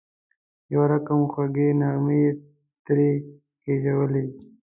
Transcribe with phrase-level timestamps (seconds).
[0.73, 2.31] یو رقم خوږې نغمې یې
[2.85, 3.09] ترې
[3.61, 4.25] خېژولې.